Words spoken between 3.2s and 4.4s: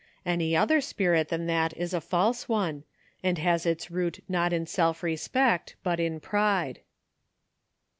and has its root